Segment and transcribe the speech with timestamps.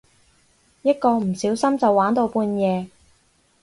[0.81, 2.89] 一個唔小心就玩到半夜